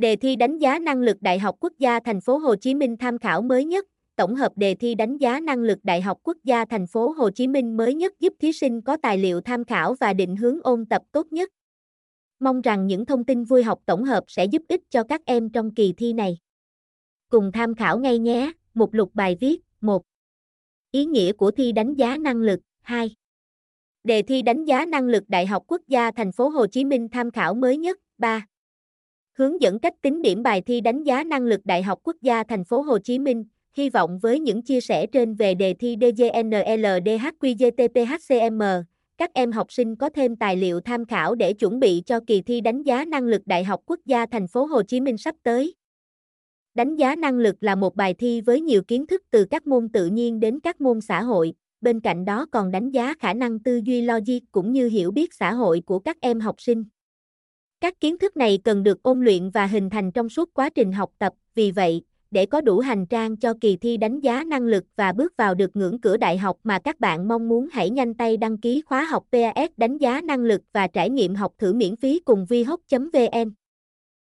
[0.00, 2.96] Đề thi đánh giá năng lực Đại học Quốc gia Thành phố Hồ Chí Minh
[2.96, 6.36] tham khảo mới nhất, tổng hợp đề thi đánh giá năng lực Đại học Quốc
[6.44, 9.64] gia Thành phố Hồ Chí Minh mới nhất giúp thí sinh có tài liệu tham
[9.64, 11.50] khảo và định hướng ôn tập tốt nhất.
[12.38, 15.50] Mong rằng những thông tin vui học tổng hợp sẽ giúp ích cho các em
[15.50, 16.38] trong kỳ thi này.
[17.30, 18.52] Cùng tham khảo ngay nhé.
[18.74, 20.02] Mục lục bài viết 1.
[20.90, 23.16] Ý nghĩa của thi đánh giá năng lực 2.
[24.04, 27.08] Đề thi đánh giá năng lực Đại học Quốc gia Thành phố Hồ Chí Minh
[27.12, 28.46] tham khảo mới nhất 3.
[29.40, 32.44] Hướng dẫn cách tính điểm bài thi đánh giá năng lực Đại học Quốc gia
[32.44, 33.44] Thành phố Hồ Chí Minh.
[33.76, 38.62] Hy vọng với những chia sẻ trên về đề thi DGNLDHQGTPHCM,
[39.18, 42.42] các em học sinh có thêm tài liệu tham khảo để chuẩn bị cho kỳ
[42.42, 45.34] thi đánh giá năng lực Đại học Quốc gia Thành phố Hồ Chí Minh sắp
[45.42, 45.74] tới.
[46.74, 49.88] Đánh giá năng lực là một bài thi với nhiều kiến thức từ các môn
[49.88, 53.58] tự nhiên đến các môn xã hội, bên cạnh đó còn đánh giá khả năng
[53.58, 56.84] tư duy logic cũng như hiểu biết xã hội của các em học sinh.
[57.80, 60.92] Các kiến thức này cần được ôn luyện và hình thành trong suốt quá trình
[60.92, 64.62] học tập, vì vậy, để có đủ hành trang cho kỳ thi đánh giá năng
[64.62, 67.90] lực và bước vào được ngưỡng cửa đại học mà các bạn mong muốn hãy
[67.90, 71.52] nhanh tay đăng ký khóa học PAS đánh giá năng lực và trải nghiệm học
[71.58, 73.50] thử miễn phí cùng vihoc vn